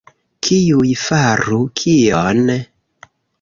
[0.45, 2.43] Kiuj faru kion?